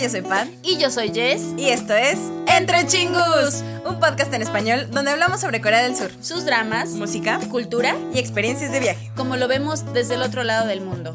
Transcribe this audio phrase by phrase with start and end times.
[0.00, 0.48] yo soy Pat.
[0.62, 1.42] Y yo soy Jess.
[1.58, 6.10] Y esto es Entre Chingus, un podcast en español donde hablamos sobre Corea del Sur,
[6.22, 9.10] Sus dramas, música cultura, y experiencias de viaje.
[9.14, 11.14] como lo vemos desde el otro lado del mundo.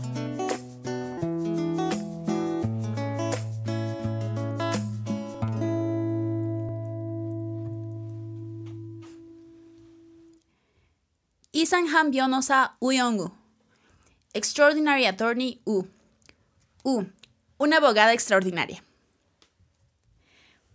[11.52, 13.32] Isangham Byonosa Uyongu.
[14.34, 15.86] Extraordinary Attorney U.
[16.84, 17.06] U.
[17.58, 18.85] Una abogada extraordinaria.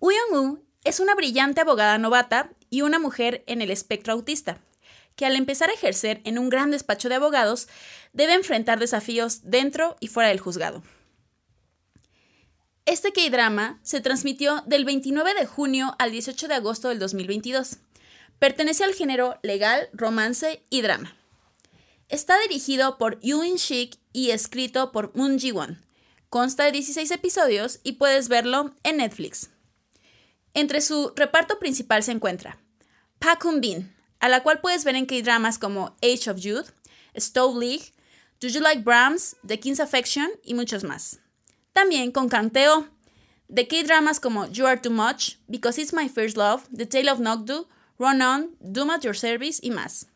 [0.01, 4.59] Uyong-u es una brillante abogada novata y una mujer en el espectro autista,
[5.15, 7.69] que al empezar a ejercer en un gran despacho de abogados
[8.15, 10.83] debe enfrentar desafíos dentro y fuera del juzgado.
[12.87, 17.77] Este K-drama se transmitió del 29 de junio al 18 de agosto del 2022.
[18.39, 21.15] Pertenece al género legal, romance y drama.
[22.09, 25.85] Está dirigido por Yoon Shik y escrito por Moon Ji-won.
[26.31, 29.51] Consta de 16 episodios y puedes verlo en Netflix.
[30.55, 32.59] Entre su reparto principal se encuentra
[33.19, 36.70] Park Hoon Bin, a la cual puedes ver en K-dramas como Age of Youth,
[37.15, 37.92] Stove League,
[38.41, 41.20] Do You Like Brahms, The King's Affection y muchos más.
[41.73, 46.69] También con Kang de K-dramas como You Are Too Much, Because It's My First Love,
[46.77, 47.67] The Tale of Nokdu,
[47.98, 50.07] Run On, Doom at Your Service y más.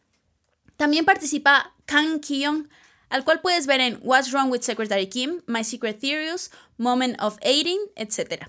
[0.76, 2.68] También participa Kang Kyung,
[3.10, 7.36] al cual puedes ver en What's Wrong with Secretary Kim, My Secret Theories, Moment of
[7.42, 8.48] Aiding, etc.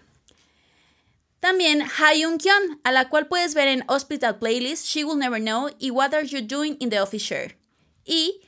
[1.46, 5.70] También Ha-Yoon Kyun, a la cual puedes ver en Hospital Playlist, She Will Never Know
[5.78, 7.56] y What Are You Doing in the Office Share.
[8.04, 8.42] Y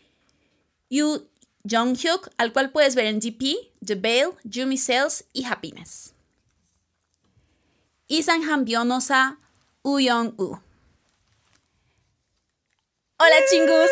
[0.90, 1.30] Yu
[1.64, 6.16] Jong-hyuk, al cual puedes ver en GP, The Veil, Yumi Sales y Happiness.
[8.08, 9.38] Isangham Byonosa
[9.84, 10.60] Uyong-u.
[13.20, 13.92] Hola chingus.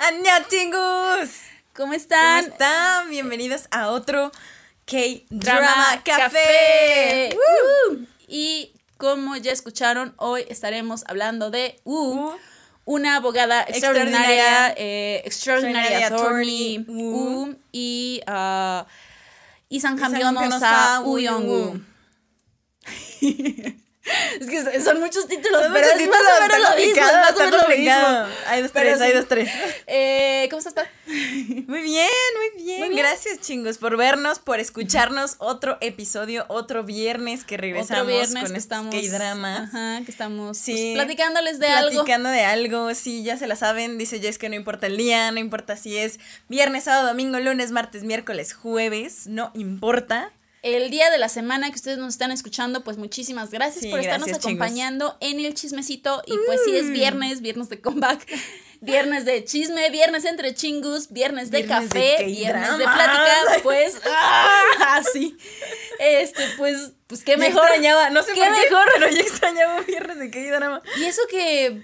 [0.00, 1.30] ¡Aña, Chingus!
[1.72, 2.44] ¿Cómo ¿Cómo están?
[2.44, 3.08] están?
[3.08, 4.30] Bienvenidos a otro
[4.86, 7.30] K-Drama Drama Café.
[7.36, 8.06] Uh.
[8.28, 12.36] Y como ya escucharon, hoy estaremos hablando de U, Uh.
[12.86, 14.68] una abogada Extraordinaria.
[15.24, 17.56] extraordinaria, eh, attorney, U, U.
[17.72, 18.84] y uh,
[19.68, 21.82] Isan Sa Uyong-u.
[23.20, 23.76] Uyong-u.
[24.40, 27.02] Es que son muchos títulos, Son pero muchos es más o títulos, menos lo mismo.
[27.02, 28.26] más o está menos lo complicado.
[28.26, 28.40] mismo.
[28.46, 29.16] Hay dos, Pero tres, hay sí.
[29.16, 29.50] dos, tres.
[29.86, 30.86] Eh, ¿Cómo estás, Pat?
[31.06, 32.80] Muy bien, muy bien.
[32.80, 32.98] Muy bien.
[32.98, 35.36] Gracias, chingos, por vernos, por escucharnos.
[35.38, 39.60] Otro episodio, otro viernes que regresamos Otro viernes con que estos estamos, K-dramas.
[39.74, 40.72] ajá, que estamos Sí.
[40.72, 41.90] pues, platicándoles de algo.
[41.90, 45.30] Platicando de algo, sí, ya se la saben, dice Jess que no importa el día,
[45.32, 46.18] no importa si es
[46.48, 50.30] viernes, sábado, domingo, lunes, martes, miércoles, jueves, no importa.
[50.74, 54.00] El día de la semana que ustedes nos están escuchando, pues muchísimas gracias Sí, por
[54.00, 54.66] estarnos gracias, chingos.
[54.66, 56.22] acompañando en el chismecito.
[56.26, 58.26] Y pues sí es viernes, viernes de comeback,
[58.80, 63.94] viernes de chisme, viernes entre chingus, viernes de Viernes de café, viernes de plática, pues
[64.10, 65.02] ¡ah!
[65.12, 65.36] sí.
[65.98, 67.62] Este, pues, pues qué Ya mejor.
[67.64, 68.86] extrañaba, no sé qué por qué, mejor.
[68.94, 70.82] pero ya extrañaba un viernes de K-drama.
[70.98, 71.80] Y eso que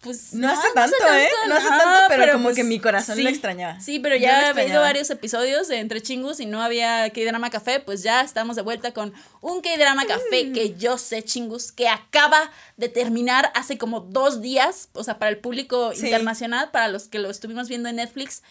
[0.00, 1.28] pues No hace tanto, ¿eh?
[1.48, 3.78] No hace tanto, pero como que mi corazón lo extrañaba.
[3.80, 7.50] Sí, pero ya lo ha habido varios episodios de Entre Chingus y no había K-Drama
[7.50, 10.08] Café, pues ya estamos de vuelta con un K-Drama Mm.
[10.08, 15.18] Café que yo sé, Chingus, que acaba de terminar hace como dos días, o sea,
[15.18, 16.06] para el público Sí.
[16.06, 18.42] internacional, para los que lo estuvimos viendo en Netflix.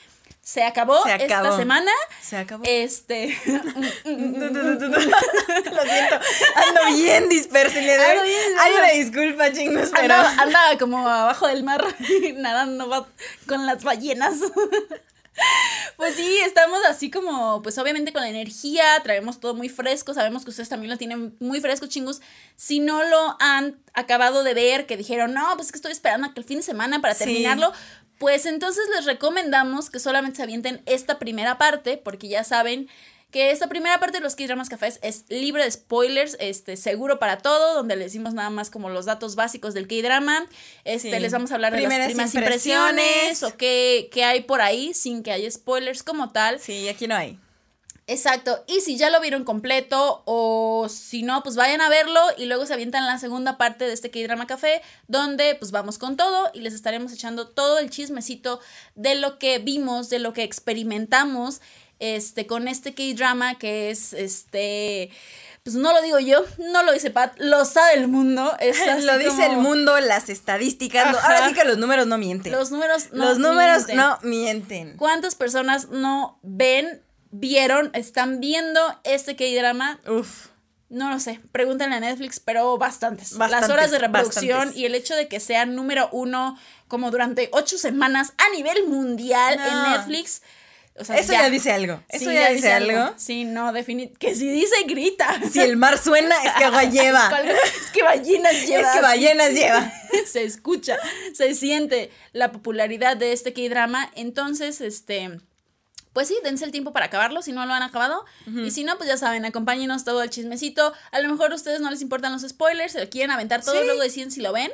[0.41, 1.91] Se acabó, Se esta semana.
[2.21, 2.63] Se acabó.
[2.65, 3.37] Este.
[3.45, 3.61] Lo
[5.83, 6.19] siento,
[6.55, 7.79] ando bien dispersa.
[7.79, 8.29] le doy-
[8.59, 10.13] Hay una disculpa, chingos, pero...
[10.15, 11.83] Andaba, andaba como abajo del mar
[12.35, 13.07] nadando va-
[13.47, 14.35] con las ballenas.
[15.95, 20.43] Pues sí, estamos así como, pues obviamente con la energía, traemos todo muy fresco, sabemos
[20.43, 22.19] que ustedes también lo tienen muy fresco, chingus.
[22.57, 26.27] Si no lo han acabado de ver, que dijeron, no, pues es que estoy esperando
[26.27, 27.23] a que el fin de semana para Sí.
[28.19, 32.87] Pues entonces les recomendamos que solamente se avienten esta primera parte, porque ya saben
[33.31, 37.37] que esta primera parte de los K-Dramas Cafés es libre de spoilers, este, seguro para
[37.37, 40.47] todo, donde les decimos nada más como los datos básicos del K-Drama.
[40.83, 41.19] Este, Sí.
[41.19, 43.05] les vamos a hablar de Primeras las primeras impresiones.
[43.05, 46.59] impresiones, o qué, qué hay por ahí, sin que haya spoilers como tal.
[46.59, 47.37] Sí, aquí no hay.
[48.09, 48.63] Exacto.
[48.67, 52.65] Y si ya lo vieron completo o si no, pues vayan a verlo y luego
[52.65, 56.61] se avientan la segunda parte de este K-Drama Café, donde pues vamos con todo y
[56.61, 58.59] les estaremos echando todo el chismecito
[58.95, 61.61] de lo que vimos, de lo que experimentamos
[61.99, 65.11] este con este K-Drama que es este
[65.63, 68.55] pues no lo digo yo, no lo dice Pat, lo sabe el mundo.
[68.59, 71.11] Es Lo dice el mundo, las estadísticas.
[71.11, 72.53] lo- ahora sí que los números no mienten.
[72.53, 73.97] Los números no los números mienten.
[73.97, 74.97] no mienten.
[74.97, 79.99] ¿Cuántas personas no ven, vieron, están viendo este K-drama?
[80.07, 80.47] Uf.
[80.89, 83.33] No lo sé, pregúntenle a Netflix, pero bastantes.
[83.33, 84.77] Las Bastantes, horas de reproducción bastantes.
[84.81, 89.57] y el hecho de que sea número uno como durante ocho semanas a nivel mundial
[89.57, 89.67] No.
[89.67, 90.41] en Netflix.
[90.95, 92.03] O sea, Eso ya, dice algo.
[92.09, 93.13] Eso Sí, ya, dice algo.
[93.17, 94.17] Sí, no, definitivamente.
[94.27, 95.39] Que si dice, grita.
[95.49, 97.29] Si el mar suena, es que agua lleva.
[97.29, 98.81] ¿Cuál- Es que ballenas lleva.
[98.89, 99.93] Es que ballenas lleva.
[100.25, 100.97] se escucha,
[101.35, 104.11] se siente la popularidad de este K-drama.
[104.15, 105.39] Entonces, este.
[106.19, 108.25] Pues sí, dense el tiempo para acabarlo si no lo han acabado.
[108.45, 110.91] Y si no, pues ya saben, acompáñenos todo el chismecito.
[111.13, 113.79] A lo mejor a ustedes no les importan los spoilers, se lo quieren aventar todo,
[113.79, 113.85] Sí.
[113.85, 114.69] luego deciden si lo ven.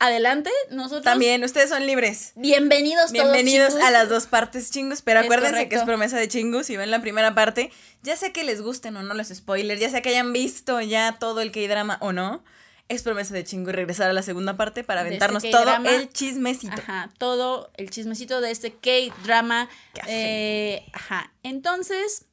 [0.00, 1.04] Adelante, nosotros.
[1.04, 2.32] También, ustedes son libres.
[2.34, 3.84] Bienvenidos, Bienvenidos todos.
[3.84, 6.90] a las dos partes chingus, pero Es acuérdense que es promesa de chingus y ven
[6.90, 7.70] la primera parte,
[8.02, 11.16] ya sea que les gusten o no los spoilers, ya sea que hayan visto ya
[11.20, 12.42] todo el K-drama o no,
[12.88, 16.12] es promesa de chingo y regresar a la segunda parte para este aventarnos todo el
[16.12, 16.74] chismecito.
[16.74, 19.68] Ajá, todo el chismecito de este K-drama.
[20.06, 21.32] Eh, ajá.
[21.42, 22.26] Entonces,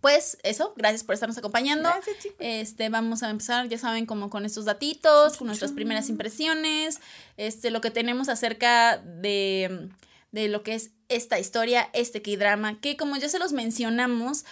[0.00, 1.88] pues eso, gracias por estarnos acompañando.
[1.88, 2.36] Gracias, chicos.
[2.40, 7.00] Este, vamos a empezar, ya saben, como con estos datitos, con nuestras primeras impresiones,
[7.36, 9.90] este, lo que tenemos acerca de,
[10.32, 14.44] de lo que es esta historia, este K-drama, que como ya se los mencionamos,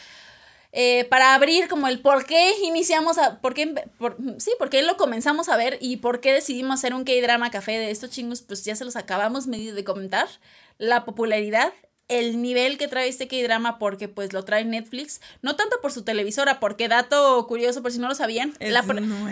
[0.73, 3.67] eh, para abrir como el por qué iniciamos a, por qué,
[3.99, 7.51] por- sí, por qué lo comenzamos a ver y por qué decidimos hacer un K-drama
[7.51, 10.29] café de estos chingos, pues ya se los acabamos medio de comentar,
[10.79, 11.73] la popularidad,
[12.09, 16.03] el nivel que trae este K-drama porque pues lo trae Netflix, no tanto por su
[16.03, 18.83] televisora, porque dato curioso por si no lo sabían, la,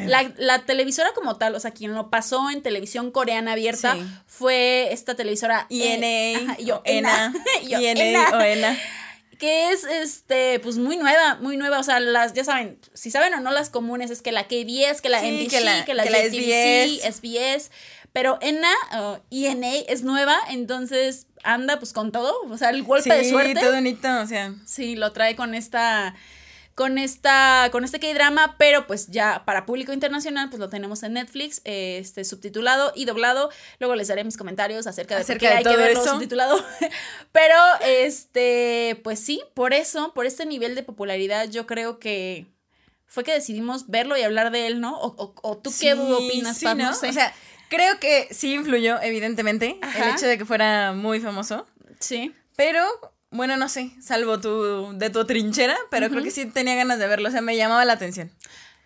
[0.06, 4.04] la, la televisora como tal, o sea, quien lo pasó en televisión coreana abierta Sí.
[4.26, 7.32] fue esta televisora INA, eh, ajá, yo, ENA,
[7.68, 8.78] yo, INA ENA o ENA.
[9.38, 13.32] Que es este pues muy nueva, muy nueva, o sea, las ya saben, si saben
[13.34, 15.94] o no las comunes es que la KBS, que la Sí, NBC, que la- que
[15.94, 17.70] la, que la JTBC, SBS,
[18.12, 23.14] pero ENA o ENA es nueva, entonces anda pues con todo, o sea, el golpe
[23.14, 23.54] de Sí, suerte.
[23.60, 26.14] todo bonito, o sea, Sí, lo trae con esta
[26.78, 31.14] con esta con este K-drama, pero pues ya para público internacional pues lo tenemos en
[31.14, 33.50] Netflix, eh, este subtitulado y doblado.
[33.80, 36.02] Luego les daré mis comentarios acerca de Acerca por qué de hay todo que verlo
[36.02, 36.12] eso.
[36.12, 36.64] subtitulado.
[37.32, 42.46] pero este, pues sí, por eso, por este nivel de popularidad, yo creo que
[43.06, 44.96] fue que decidimos verlo y hablar de él, ¿no?
[45.00, 46.76] O, o- o tú qué opinas, sí, Pab?
[46.76, 46.84] ¿no?
[46.90, 47.08] No sé.
[47.08, 47.34] O sea,
[47.70, 50.10] creo que sí influyó, evidentemente, Ajá.
[50.10, 51.66] el hecho de que fuera muy famoso.
[51.98, 52.32] sí.
[52.54, 52.84] Pero,
[53.30, 57.06] bueno, no sé, salvo tu, de tu trinchera, pero creo que sí tenía ganas de
[57.06, 57.28] verlo.
[57.28, 58.30] O sea, me llamaba la atención.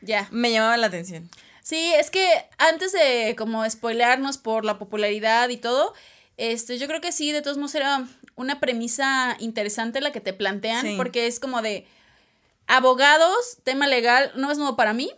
[0.00, 0.26] Ya.
[0.30, 1.30] Me llamaba la atención.
[1.62, 2.26] Sí, es que
[2.58, 5.94] antes de como spoilearnos por la popularidad y todo,
[6.36, 8.04] este, yo creo que sí, de todos modos era
[8.34, 10.94] una premisa interesante la que te plantean, Sí.
[10.96, 11.86] porque es como de
[12.66, 15.10] abogados, tema legal, no es nuevo para mí.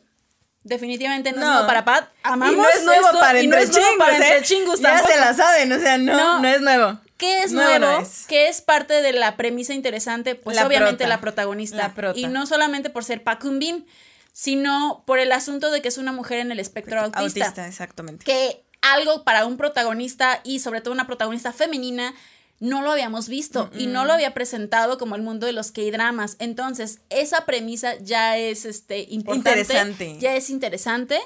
[0.65, 2.09] Definitivamente no, es nuevo para Pat.
[2.23, 5.35] Amamos y no es nuevo esto, para y no es nuevo para Ya se la
[5.35, 6.41] saben, o sea, no, No.
[6.41, 6.99] no, es nuevo.
[7.25, 8.03] ¿Qué es Nuevo nuevo?
[8.03, 8.25] es.
[8.29, 10.35] ¿Qué es parte de la premisa interesante?
[10.35, 11.09] Pues La obviamente prota.
[11.09, 11.76] la protagonista.
[11.76, 12.19] La prota.
[12.19, 13.87] Y no solamente por ser Park Bin,
[14.32, 17.21] sino por el asunto de que es una mujer en el espectro autista.
[17.47, 18.25] Autista, exactamente.
[18.25, 22.15] Que algo para un protagonista y sobre todo una protagonista femenina
[22.61, 26.37] no lo habíamos visto y no lo había presentado como el mundo de los K-dramas.
[26.38, 30.17] Entonces, esa premisa ya es este importante, Interesante.
[30.21, 31.19] ya es interesante.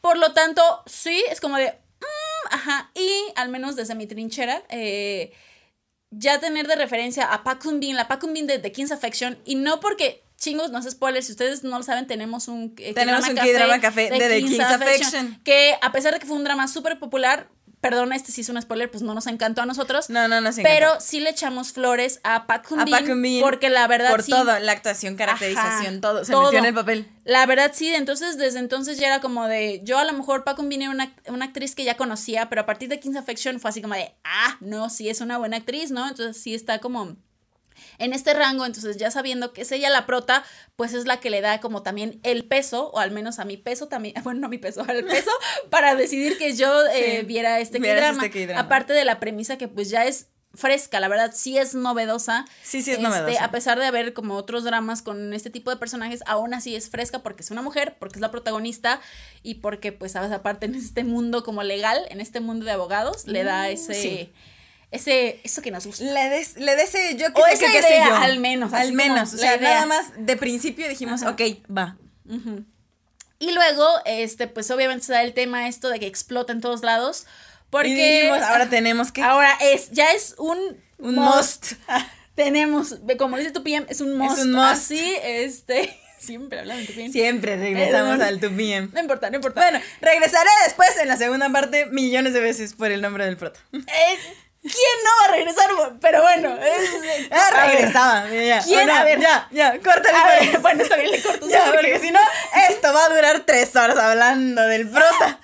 [0.00, 1.74] Por lo tanto, sí, es como de
[2.50, 5.32] ajá, y al menos desde mi trinchera eh,
[6.10, 8.92] ya tener de referencia a Park Kun Bin, la Park Kun Bin de The King's
[8.92, 12.74] Affection y no porque chingos, no es spoiler, si ustedes no lo saben, tenemos un
[12.78, 15.40] eh, Tenemos un K-drama café de The King's Affection.
[15.44, 17.48] que a pesar de que fue un drama súper popular,
[17.80, 20.10] perdón, este sí es un spoiler, pues no nos encantó a nosotros.
[20.10, 23.40] No, no, no Pero sí le echamos flores a Park A Bin, Park Kun Bin,
[23.40, 26.24] porque la verdad Por sí, todo, la actuación, caracterización, Ajá, todo.
[26.24, 26.44] Se todo.
[26.44, 27.08] metió en el papel.
[27.24, 30.58] la verdad sí, entonces desde entonces ya era como de, yo a lo mejor Park
[30.62, 33.70] Bin era una, una actriz que ya conocía, pero a partir de King's Affection fue
[33.70, 36.08] así como de, ah, no, sí es una buena actriz, ¿no?
[36.08, 37.16] Entonces sí está como
[37.98, 40.44] en este rango, entonces ya sabiendo que es ella la prota,
[40.76, 43.56] pues es la que le da como también el peso, o al menos a mi
[43.56, 45.30] peso también, bueno, no mi peso, al peso,
[45.70, 48.24] para decidir que yo eh, Sí, viera este K-drama.
[48.26, 48.54] este.
[48.54, 52.46] Aparte de la premisa que pues ya es fresca, la verdad sí es novedosa.
[52.62, 53.44] Sí, sí es Este, novedosa.
[53.44, 56.88] A pesar de haber como otros dramas con este tipo de personajes, aún así es
[56.88, 59.00] fresca porque es una mujer, porque es la protagonista
[59.42, 63.26] y porque pues sabes, aparte en este mundo como legal, en este mundo de abogados,
[63.26, 63.94] le da Mm, ese...
[63.94, 64.32] sí.
[64.96, 66.04] Ese, eso que nos gusta.
[66.04, 68.16] Le des, le ese yo que O sé esa que qué sé idea, yo.
[68.16, 69.32] al menos, Al menos.
[69.34, 69.74] O sea, idea.
[69.74, 71.30] nada más de principio dijimos, Ajá.
[71.32, 71.40] ok,
[71.76, 71.96] va.
[73.38, 76.82] Y luego, este, pues obviamente se da el tema esto de que explota en todos
[76.82, 77.26] lados.
[77.70, 79.22] Porque y dijimos, ahora tenemos que.
[79.22, 80.58] ahora es, ya es un,
[80.98, 81.72] Un must.
[82.34, 84.38] Tenemos, como dice tu PM, es un must.
[84.42, 84.62] un must.
[84.66, 87.10] Así, este, siempre hablando en tu PM.
[87.12, 88.88] Siempre regresamos Eh, al 2 PM.
[88.92, 89.60] No importa, no importa.
[89.62, 93.58] Bueno, regresaré después en la segunda parte millones de veces por el nombre del prota.
[93.72, 94.18] Eh,
[94.62, 95.70] ¿quién no va a regresar?
[96.00, 98.28] Pero bueno, es- Ah, regresaba.
[98.30, 98.90] Ya, ¿Quién?
[98.90, 99.20] A ver.
[99.20, 100.16] Ya, ya, córtale.
[100.16, 101.46] A ver, bueno, está bien, le corto.
[101.50, 102.20] Ya, sí, porque si no,
[102.68, 105.38] esto va a durar tres horas hablando del prota.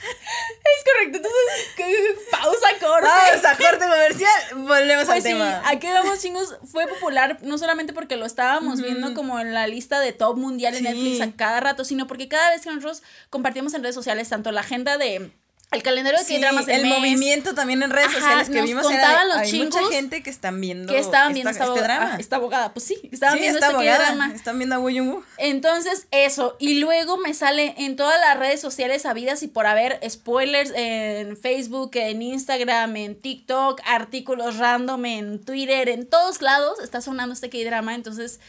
[0.64, 3.06] Es correcto, entonces, pausa, corte.
[3.08, 4.42] Vamos a corte comercial.
[4.54, 5.62] volvemos al Pues sí, tema.
[5.66, 10.00] aquí vamos chingos fue popular no solamente porque lo estábamos viendo como en la lista
[10.00, 10.84] de top mundial en Sí.
[10.84, 14.50] Netflix a cada rato, sino porque cada vez que nosotros compartimos en redes sociales tanto
[14.52, 15.30] la agenda de
[15.72, 18.66] el calendario de Sí, K-dramas el mes, movimiento también en redes Ajá, sociales que nos
[18.66, 21.64] vimos era contaban de- los hay mucha gente que están viendo que estaban viendo esta-
[21.64, 22.20] esta, este abogada, drama.
[22.20, 24.32] esta abogada, pues sí, estaban sí, viendo este abogada.
[24.34, 25.24] Están viendo a Woo.
[25.38, 26.56] Entonces, eso.
[26.58, 31.36] Y luego me sale en todas las redes sociales habidas y por haber spoilers en
[31.36, 37.48] Facebook, en Instagram, en TikTok, artículos random en Twitter, en todos lados está sonando este
[37.50, 37.94] K-drama.
[37.94, 38.40] Entonces,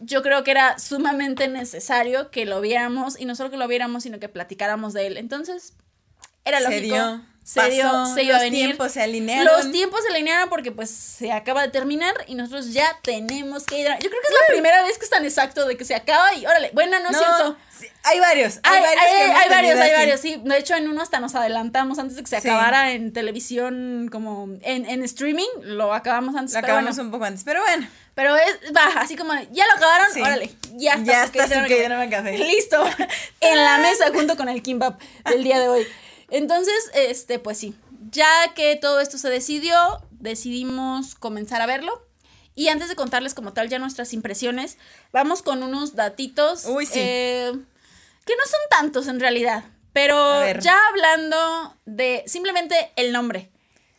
[0.00, 4.02] yo creo que era sumamente necesario que lo viéramos y no solo que lo viéramos,
[4.02, 5.16] sino que platicáramos de él.
[5.18, 5.72] Entonces,
[6.44, 6.94] era Se lógico.
[6.94, 8.66] dio, se pasó, dio, se iba a los venir.
[8.68, 9.44] tiempos se alinearon.
[9.44, 13.80] Los tiempos se alinearon porque pues se acaba de terminar y nosotros ya tenemos que
[13.80, 13.88] ir.
[13.88, 15.94] a- Yo creo que es la primera vez que es tan exacto de que se
[15.94, 16.70] acaba y órale.
[16.72, 17.56] Bueno, no es cierto.
[17.78, 18.60] sí, hay varios.
[18.62, 19.92] Hay, Hay, varios, hay- que varios, hay así.
[19.98, 20.40] varios, sí.
[20.42, 22.48] De hecho, en uno hasta nos adelantamos antes de que se Sí.
[22.48, 26.54] acabara en televisión, como en, en streaming, lo acabamos antes.
[26.54, 27.02] Lo acabamos bueno.
[27.02, 27.86] un poco antes, pero bueno.
[28.14, 30.20] Pero es, va, así como, ya lo acabaron, Sí.
[30.22, 31.04] órale, ya está.
[31.12, 32.38] Ya está su K-drama K-drama café.
[32.38, 32.84] Listo,
[33.40, 35.86] en la mesa junto con el kimbap del día de hoy.
[36.34, 37.74] Entonces, este, pues sí,
[38.10, 39.76] ya que todo esto se decidió,
[40.10, 42.04] decidimos comenzar a verlo.
[42.56, 44.78] Y antes de contarles como tal ya nuestras impresiones,
[45.12, 46.64] vamos con unos datitos.
[46.66, 46.98] Uy, sí.
[47.00, 47.52] eh,
[48.26, 49.64] que no son tantos en realidad.
[49.92, 50.16] Pero
[50.60, 53.50] ya hablando de simplemente el nombre.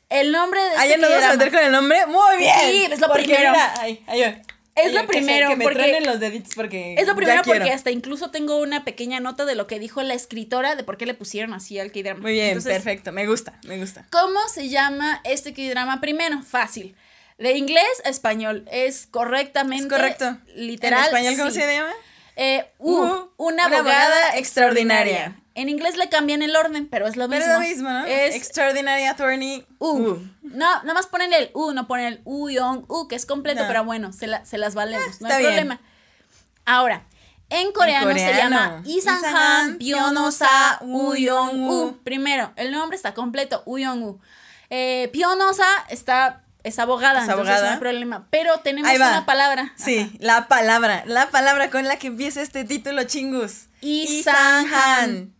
[0.09, 2.05] El nombre de Ah, este ya nos vamos a meter con el nombre.
[2.05, 2.55] Muy bien.
[2.69, 3.51] Sí, es lo Porque primero.
[3.51, 4.41] mira, ay, ay, ay.
[4.75, 6.95] Es lo primero, Que me porque- los deditos porque.
[6.97, 10.13] Es lo primero porque hasta incluso tengo una pequeña nota de lo que dijo la
[10.13, 12.19] escritora de por qué le pusieron así al K-drama.
[12.19, 13.11] Muy bien, Entonces, perfecto.
[13.13, 14.05] Me gusta, me gusta.
[14.11, 16.41] ¿Cómo se llama este K-drama primero?
[16.43, 16.95] Fácil.
[17.37, 18.65] De inglés a español.
[18.69, 19.85] Es correctamente.
[19.85, 20.37] Es correcto.
[20.55, 20.99] Literal.
[20.99, 21.59] ¿En español cómo sí.
[21.61, 21.93] se llama?
[22.35, 25.11] Eh, una, una abogada, abogada extraordinaria.
[25.11, 25.44] extraordinaria.
[25.55, 27.53] En inglés le cambian el orden, pero es lo Pero mismo.
[27.53, 28.05] es lo mismo, ¿no?
[28.05, 29.65] Es Extraordinary Attorney.
[29.79, 29.87] U.
[29.89, 30.29] U.
[30.43, 32.49] No, nada más ponen el U, no ponen el U,
[32.89, 33.67] U, que es completo, No.
[33.67, 35.53] pero bueno, se, la- se las valemos, no está hay bien.
[35.55, 35.79] problema.
[36.65, 37.05] Ahora,
[37.49, 38.55] en coreano, se coreano.
[38.57, 41.99] llama Isanhan Pyonosa Uyong U.
[42.03, 44.19] Primero, el nombre está completo, Uyong U.
[44.69, 47.67] Eh, Pyonosa está, es abogada, Es entonces abogada.
[47.67, 48.27] no hay problema.
[48.29, 49.71] Pero tenemos una palabra.
[49.77, 51.03] Sí, la palabra.
[51.05, 53.67] La palabra con la que empieza este título, chingus.
[53.81, 55.34] Isanhan.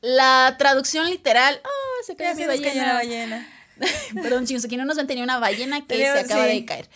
[0.00, 1.60] La traducción literal.
[1.64, 2.86] Oh, se cayó mi ballena.
[2.86, 3.48] la ballena.
[4.22, 6.60] Perdón, chicos, aquí no nos ven, tenía una ballena que se acaba sí.
[6.60, 6.88] de caer.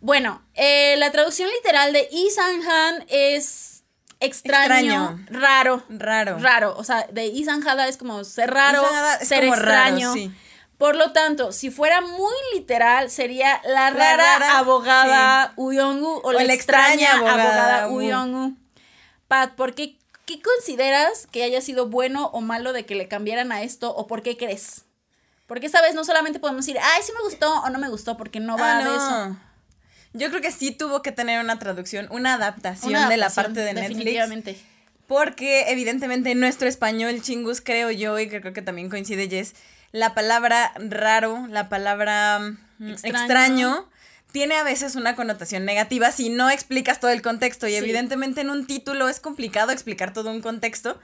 [0.00, 3.84] Bueno, eh, la traducción literal de Isanhan es
[4.20, 5.26] extraño, Extraño.
[5.30, 5.84] raro.
[5.88, 6.38] Raro.
[6.38, 6.74] Raro.
[6.76, 8.82] O sea, de Isanhada es como ser raro,
[9.20, 10.12] es ser raro, extraño.
[10.12, 10.32] sí.
[10.78, 16.42] Por lo tanto, si fuera muy literal, sería la La rara, abogada Uyongu o, la
[16.52, 17.96] extraña, abogada, Wu.
[17.96, 18.56] Uyongu.
[19.26, 23.52] Pat, ¿por qué, qué consideras que haya sido bueno o malo de que le cambiaran
[23.52, 24.82] a esto o por qué crees?
[25.46, 28.16] Porque esta vez no solamente podemos decir, ay, sí me gustó o no me gustó,
[28.16, 29.36] porque no va Ah, de eso.
[30.12, 33.60] Yo creo que sí tuvo que tener una traducción, una adaptación, Una de la parte
[33.60, 33.98] de Netflix.
[33.98, 34.60] Definitivamente.
[35.06, 39.54] Porque evidentemente en nuestro español chingus, creo yo, y que creo que también coincide Jess,
[39.92, 42.40] la palabra raro, la palabra
[42.78, 43.18] mm, Extraño.
[43.20, 43.88] extraño.
[44.36, 47.66] Tiene a veces una connotación negativa si no explicas todo el contexto.
[47.68, 47.76] Y Sí.
[47.78, 51.00] evidentemente en un título es complicado explicar todo un contexto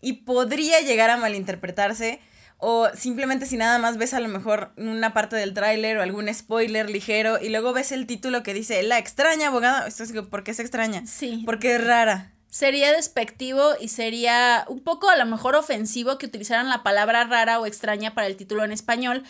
[0.00, 2.18] y podría llegar a malinterpretarse.
[2.58, 6.32] O simplemente si nada más ves a lo mejor una parte del tráiler o algún
[6.34, 9.86] spoiler ligero y luego ves el título que dice La extraña abogada.
[9.86, 11.06] Esto es, ¿Por qué es extraña?
[11.06, 11.44] Sí.
[11.46, 12.32] Porque es rara.
[12.50, 17.60] Sería despectivo y sería un poco a lo mejor ofensivo que utilizaran la palabra rara
[17.60, 19.22] o extraña para el título en español,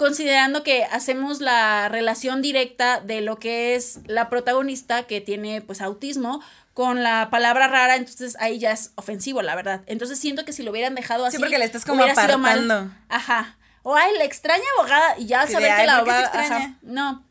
[0.00, 5.82] considerando que hacemos la relación directa de lo que es la protagonista que tiene pues
[5.82, 6.42] autismo
[6.72, 9.82] con la palabra rara, entonces ahí ya es ofensivo, la verdad.
[9.84, 12.38] Entonces siento que si lo hubieran dejado así, Sí, porque le estás como hubiera sido
[12.38, 12.60] mal.
[12.70, 12.94] apartando.
[13.10, 13.58] Ajá.
[13.82, 16.16] O ay, la extraña abogada y ya Sí, saber que "Ay, la ¿por qué es
[16.16, 17.24] abogada, extraña?" ajá, no.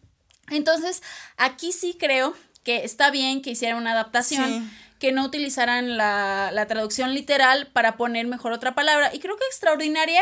[0.51, 1.01] Entonces,
[1.37, 4.69] aquí sí creo que está bien que hicieran una adaptación, Sí.
[4.99, 9.09] que no utilizaran la, la traducción literal para poner mejor otra palabra.
[9.11, 10.21] Y creo que extraordinaria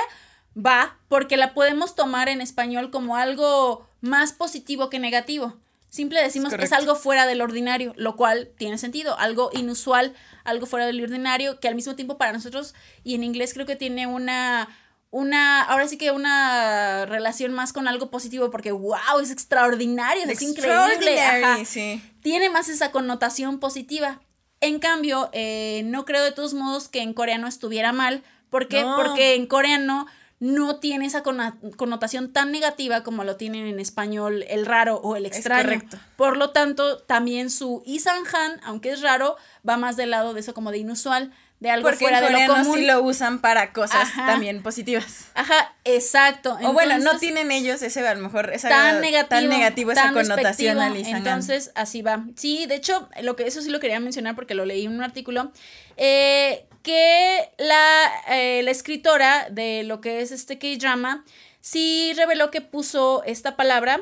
[0.58, 5.58] va porque la podemos tomar en español como algo más positivo que negativo.
[5.90, 6.76] Simple decimos es, correcto.
[6.76, 11.70] algo fuera del ordinario, lo cual tiene sentido, algo inusual, algo fuera del ordinario, que
[11.70, 14.68] al mismo tiempo para nosotros, y en inglés creo que tiene una,
[15.12, 20.42] una, ahora sí que una relación más con algo positivo, porque wow, es extraordinario, es
[20.42, 21.22] increíble.
[21.22, 22.02] Ajá sí.
[22.22, 24.20] tiene más esa connotación positiva.
[24.60, 28.24] En cambio, eh, no creo de todos modos que en coreano estuviera mal.
[28.50, 28.82] ¿Por qué?
[28.82, 28.96] No.
[28.98, 30.08] Porque en coreano
[30.40, 35.26] no tiene esa connotación tan negativa como lo tienen en español el raro o el
[35.26, 35.64] extraño.
[35.64, 35.98] correcto.
[36.16, 39.36] Por lo tanto, también su Isanhan, aunque es raro,
[39.68, 41.32] va más del lado de eso como de inusual.
[41.60, 42.78] de algo fuera de lo común.
[42.78, 45.30] sí lo usan para cosas también positivas.
[45.34, 46.56] Ajá, exacto.
[46.62, 50.14] o bueno, no tienen ellos ese, a lo mejor, esa, tan negativo, tan negativo esa
[50.14, 52.26] connotación al Entonces, así va.
[52.36, 55.02] Sí, de hecho, lo que eso sí lo quería mencionar porque lo leí en un
[55.02, 55.52] artículo,
[55.96, 61.26] eh, que la, eh, la escritora de lo que es este K-drama
[61.60, 64.02] sí reveló que puso esta palabra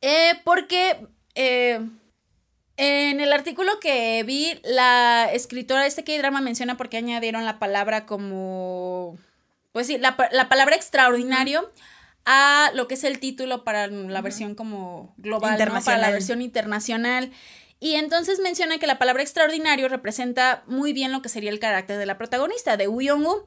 [0.00, 1.08] eh, porque
[2.82, 7.58] en el artículo que vi, la escritora de este K-drama menciona por qué añadieron la
[7.58, 9.18] palabra como.
[9.72, 11.70] Pues sí, la, palabra extraordinario
[12.24, 17.30] a lo que es el título para la versión como global, para la versión internacional.
[17.80, 21.96] Y entonces menciona que la palabra extraordinario representa muy bien lo que sería el carácter
[21.96, 23.46] de la protagonista, de Young-woo.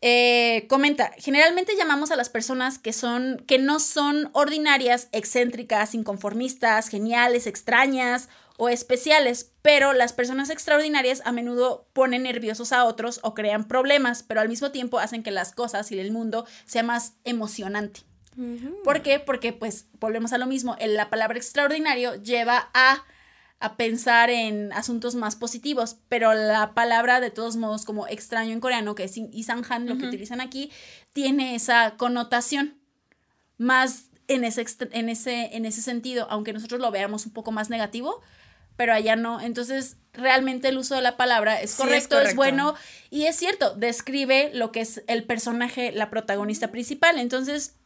[0.00, 6.88] Eh, comenta, generalmente llamamos a las personas que son, que no son ordinarias, excéntricas, inconformistas,
[6.88, 13.34] geniales, extrañas o especiales, pero las personas extraordinarias a menudo ponen nerviosos a otros o
[13.34, 17.14] crean problemas, pero al mismo tiempo hacen que las cosas y el mundo sea más
[17.24, 18.02] emocionante.
[18.82, 19.20] ¿Por qué?
[19.20, 23.04] Porque pues volvemos a lo mismo, la palabra extraordinario lleva a
[23.62, 28.60] a pensar en asuntos más positivos, pero la palabra de todos modos como extraño en
[28.60, 30.72] coreano, que es isanhan, lo que utilizan aquí,
[31.12, 32.76] tiene esa connotación
[33.58, 37.70] más en ese, en, ese, en ese sentido, aunque nosotros lo veamos un poco más
[37.70, 38.20] negativo,
[38.76, 39.40] pero allá no.
[39.40, 42.74] Entonces, realmente el uso de la palabra es correcto, es, bueno
[43.10, 47.20] y es cierto, describe lo que es el personaje, la protagonista principal.
[47.20, 47.76] Entonces,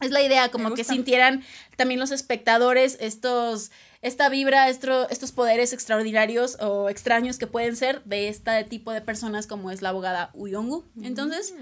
[0.00, 1.44] es la idea, como que sintieran
[1.76, 3.70] también los espectadores estos
[4.02, 9.46] esta vibra, estos poderes extraordinarios o extraños que pueden ser de este tipo de personas
[9.46, 10.84] como es la abogada Uyongu.
[11.02, 11.54] Entonces,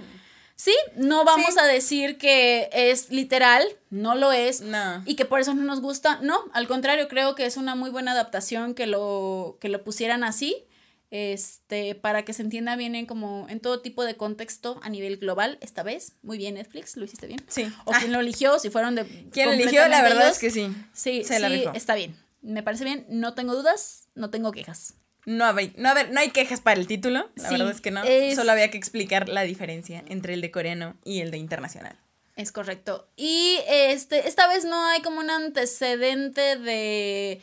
[0.57, 4.63] sí, no vamos a decir que es literal, no lo es,
[5.05, 7.91] y que por eso no nos gusta, no, al contrario, creo que es una muy
[7.91, 10.65] buena adaptación que lo, que lo pusieran así
[11.11, 15.19] este, para que se entienda bien en como en todo tipo de contexto a nivel
[15.19, 16.13] global, esta vez.
[16.23, 17.45] Muy bien, Netflix, lo hiciste bien.
[17.49, 17.71] Sí.
[17.85, 19.05] O quién lo eligió, si fueron de.
[19.33, 19.87] ¿Quién lo eligió?
[19.89, 20.73] La verdad es que sí.
[20.95, 21.35] Sí, sí,
[21.75, 24.95] está bien me parece bien, no tengo dudas, no tengo quejas.
[25.27, 28.03] No hay, no, ver, no hay quejas para el título, la verdad es que no.
[28.35, 31.99] Solo había que explicar la diferencia entre el de coreano y el de internacional.
[32.37, 33.07] Es correcto.
[33.17, 37.41] Y este, esta vez no hay como un antecedente de,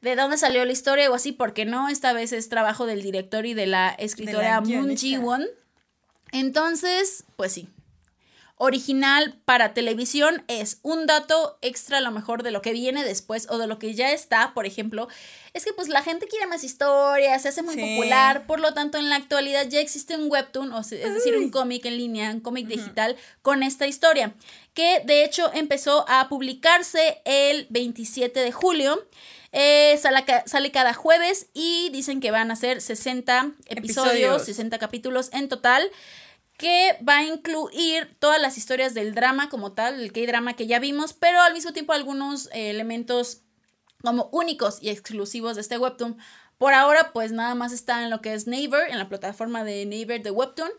[0.00, 3.44] de dónde salió la historia o así, porque no, esta vez es trabajo del director
[3.44, 5.46] y de la escritora Moon Ji-won.
[6.32, 7.68] Entonces, pues sí,
[8.58, 13.46] original para televisión es un dato extra a lo mejor de lo que viene después
[13.50, 15.08] o de lo que ya está, por ejemplo,
[15.54, 18.98] es que pues la gente quiere más historias, se hace muy popular, por lo tanto
[18.98, 22.40] en la actualidad ya existe un webtoon, o es decir, un cómic en línea, un
[22.40, 24.34] cómic digital con esta historia,
[24.74, 29.06] que de hecho empezó a publicarse el 27 de julio.
[29.50, 34.44] Eh, sale, cada jueves y dicen que van a ser 60 episodios.
[34.44, 35.90] 60 capítulos en total
[36.58, 40.80] que va a incluir todas las historias del drama como tal, el K-drama que ya
[40.80, 43.42] vimos, pero al mismo tiempo algunos eh, elementos
[44.02, 46.18] como únicos y exclusivos de este webtoon.
[46.58, 49.86] Por ahora, pues nada más está en lo que es Naver, en la plataforma de
[49.86, 50.70] Naver de webtoon,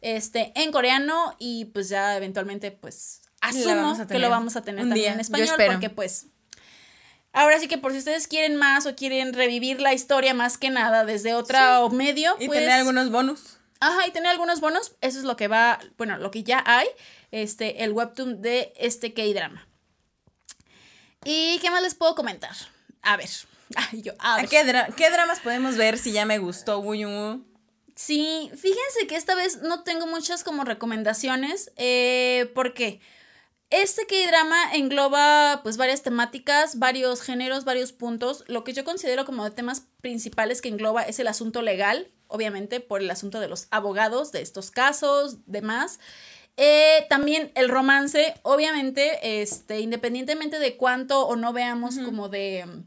[0.00, 5.14] este, en coreano y pues ya eventualmente pues asumo que lo vamos a tener también
[5.14, 6.26] en español porque pues
[7.32, 10.70] Ahora sí que por si ustedes quieren más o quieren revivir la historia más que
[10.70, 13.57] nada desde otro medio, y tener pues algunos bonus.
[13.80, 14.96] Ajá, y tener algunos bonos.
[15.00, 16.86] Eso es lo que va, bueno, lo que ya hay,
[17.30, 19.66] este, el webtoon de este K-drama.
[21.24, 22.54] ¿Y qué más les puedo comentar?
[23.02, 23.30] A ver.
[23.76, 24.48] Ay, yo, a ver.
[24.48, 27.44] ¿Qué, dramas podemos ver si ya me gustó Woo
[27.94, 31.72] Sí, fíjense que esta vez no tengo muchas como recomendaciones.
[31.76, 33.00] Eh, ¿Por qué?
[33.70, 38.44] Este K-drama engloba pues varias temáticas, varios géneros, varios puntos.
[38.46, 42.80] Lo que yo considero como de temas principales que engloba es el asunto legal, obviamente
[42.80, 45.98] por el asunto de los abogados de estos casos, demás.
[46.56, 52.82] Eh, también el romance, obviamente, este, independientemente de cuánto o no veamos como de mm,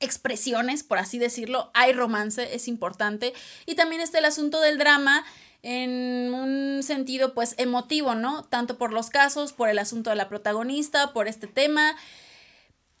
[0.00, 3.32] expresiones, por así decirlo, hay romance, es importante.
[3.66, 5.24] Y también está el asunto del drama
[5.62, 8.44] en un sentido pues emotivo, ¿no?
[8.44, 11.96] Tanto por los casos, por el asunto de la protagonista, por este tema.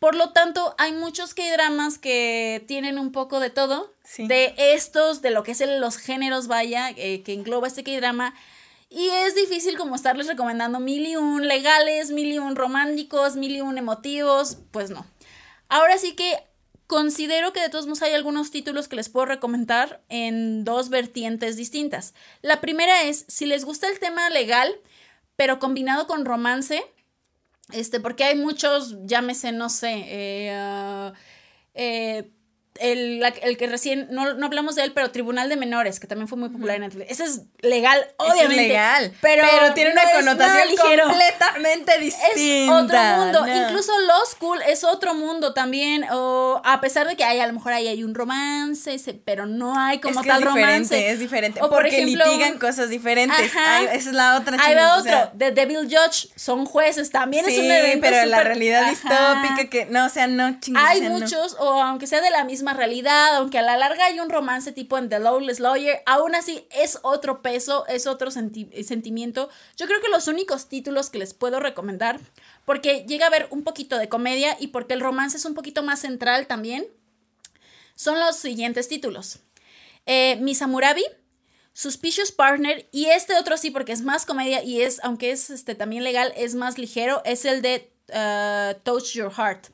[0.04, 3.90] Por lo tanto, hay muchos K-dramas que tienen un poco de todo.
[4.18, 8.34] De estos, de lo que es los géneros, vaya, eh, que engloba este K-drama.
[8.90, 13.56] Y es difícil como estarles recomendando mil y un legales, mil y un románticos, mil
[13.56, 14.58] y un emotivos.
[14.72, 15.06] Pues no.
[15.70, 16.36] Ahora sí que
[16.86, 21.56] considero que de todos modos hay algunos títulos que les puedo recomendar en dos vertientes
[21.56, 22.12] distintas.
[22.42, 24.70] La primera es, si les gusta el tema legal,
[25.36, 26.84] pero combinado con romance,
[27.72, 31.12] este, porque hay muchos, llámese, no sé, eh, ah,
[31.74, 32.30] eh,
[32.80, 36.06] el, la- el que recién, no, no hablamos de él, pero Tribunal de Menores, que
[36.06, 37.10] también fue muy popular en Netflix.
[37.10, 38.62] Ese es legal, obviamente.
[38.62, 39.12] es legal.
[39.20, 41.04] Pero, tiene no una es connotación ligero.
[41.08, 42.74] completamente Es distinta.
[42.82, 43.46] otro mundo.
[43.46, 43.62] no.
[43.68, 46.04] Incluso Law School es otro mundo también.
[46.12, 49.78] O a pesar de que hay, a lo mejor ahí hay un romance, pero no
[49.78, 51.10] hay como es que tal es diferente, romance.
[51.10, 51.60] es diferente.
[51.62, 53.38] O, por porque ejemplo, litigan cosas diferentes.
[53.54, 53.82] Ajá.
[53.84, 55.10] Esa es la otra Ahí va otro.
[55.10, 57.10] sea, The Devil Judge son jueces.
[57.10, 58.00] También es un evento.
[58.08, 58.90] pero la realidad Ajá.
[58.90, 60.82] distópica que no, o sea, no chingos.
[60.84, 61.18] Hay o sea, no.
[61.20, 64.72] muchos, o aunque sea de la misma realidad, aunque a la larga hay un romance
[64.72, 69.50] tipo en The Lawless Lawyer, aún así es otro peso, es otro senti- eh, sentimiento.
[69.76, 72.20] Yo creo que los únicos títulos que les puedo recomendar,
[72.64, 75.82] porque llega a haber un poquito de comedia y porque el romance es un poquito
[75.82, 76.86] más central también,
[77.94, 79.40] son los siguientes títulos.
[80.06, 81.04] Eh, Miss Hammurabi,
[81.72, 85.74] Suspicious Partner y este otro sí porque es más comedia y es, aunque es este,
[85.74, 89.68] también legal, es más ligero, es el de uh, Touch Your Heart.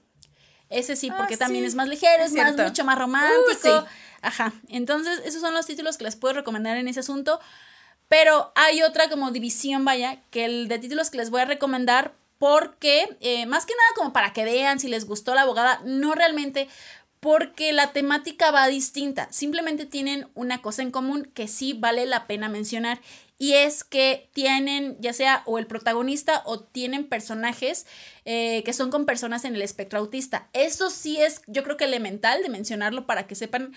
[0.71, 3.51] Ese sí, Ah, porque también sí, es más ligero, es es, más, mucho más romántico.
[3.51, 3.87] Uh, sí.
[4.23, 4.53] Ajá.
[4.69, 7.41] Entonces, esos son los títulos que les puedo recomendar en ese asunto.
[8.09, 12.15] Pero hay otra como división, vaya, que el de títulos que les voy a recomendar
[12.39, 16.15] porque, eh, más que nada como para que vean si les gustó la abogada, no
[16.15, 16.69] realmente,
[17.21, 19.29] porque la temática va distinta.
[19.31, 23.01] Simplemente tienen una cosa en común que sí vale la pena mencionar
[23.41, 27.87] y es que tienen ya sea o el protagonista o tienen personajes
[28.27, 30.51] eh, que son con personas en el espectro autista.
[30.53, 33.73] Eso sí es yo creo que elemental de mencionarlo para que sepan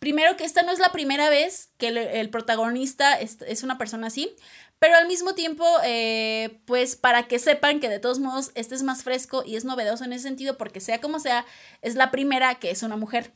[0.00, 3.78] primero que esta no es la primera vez que el, el protagonista es, es una
[3.78, 4.34] persona así,
[4.80, 8.82] pero al mismo tiempo, eh, pues para que sepan que de todos modos este es
[8.82, 11.46] más fresco y es novedoso en ese sentido, porque sea como sea,
[11.82, 13.32] es la primera que es una mujer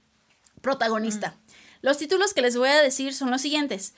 [0.61, 1.37] protagonista.
[1.83, 3.95] Los títulos que les voy a decir son los siguientes.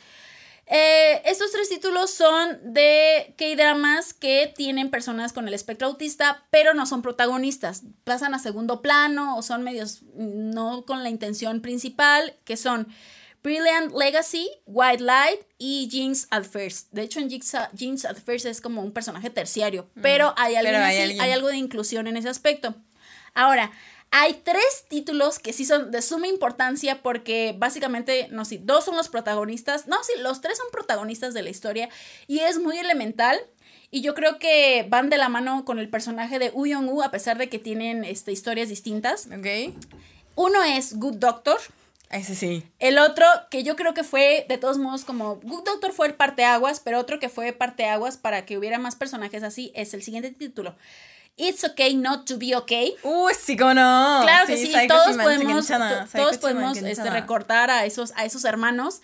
[0.66, 6.72] Eh, estos tres títulos son de K-dramas que tienen personas con el espectro autista, pero
[6.72, 7.82] no son protagonistas.
[8.04, 12.88] Pasan a segundo plano o son medios no con la intención principal, que son
[13.42, 16.90] Brilliant Legacy, White Light y Jinx at First.
[16.92, 20.76] De hecho, en Jinx, Jinx at First es como un personaje terciario, pero hay, alguien
[20.76, 22.74] Mm, pero hay así, hay algo de inclusión en ese aspecto.
[23.34, 23.70] Ahora,
[24.16, 28.96] hay tres títulos que sí son de suma importancia porque básicamente, no sé, dos son
[28.96, 31.88] los protagonistas, no, sí, los tres son protagonistas de la historia
[32.28, 33.36] y es muy elemental.
[33.90, 37.10] Y yo creo que van de la mano con el personaje de Woo Young-woo a
[37.10, 39.26] pesar de que tienen este, historias distintas.
[39.26, 39.74] Ok.
[40.36, 41.58] Uno es Good Doctor,
[42.14, 42.62] Ese sí.
[42.78, 46.14] el otro, que yo creo que fue, de todos modos, como Good Doctor fue el
[46.14, 50.30] parteaguas, pero otro que fue parteaguas para que hubiera más personajes así, es el siguiente
[50.30, 50.76] título.
[51.36, 52.94] It's okay not to be okay.
[53.02, 54.20] Uy, sí, cómo no.
[54.22, 55.66] Claro que sí, todos podemos,
[56.12, 59.00] todos podemos este, recortar a esos, a esos hermanos.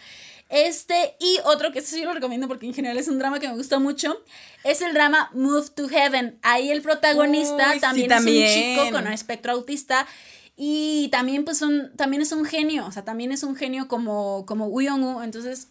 [0.49, 3.49] Este, y otro que este sí lo recomiendo porque en general es un drama que
[3.49, 4.21] me gusta mucho,
[4.65, 6.39] es el drama Move to Heaven.
[6.43, 8.47] Ahí el protagonista Uy, sí, también, también.
[8.47, 10.07] es un chico con un espectro autista
[10.63, 14.45] y también pues un, también es un genio, o sea, también es un genio como,
[14.45, 15.69] como Woo Young-woo, entonces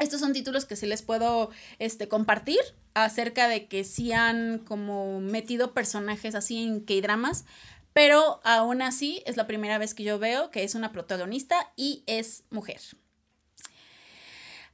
[0.00, 2.58] estos son títulos que sí les puedo este, compartir
[2.94, 7.44] acerca de que sí han como metido personajes así en K-dramas,
[7.92, 12.02] pero aún así es la primera vez que yo veo que es una protagonista y
[12.06, 12.80] es mujer.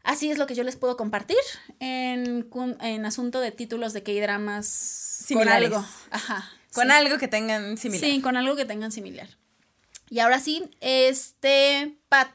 [0.02, 1.36] Así es lo que yo les puedo compartir
[1.78, 2.48] en,
[2.80, 5.84] en asunto de títulos de K-dramas con algo.
[6.10, 6.50] Ajá.
[6.72, 6.90] Con sí.
[6.90, 8.02] algo que tengan similar.
[8.02, 9.28] Sí, con algo que tengan similar.
[10.12, 12.28] Y ahora sí, este, Pat,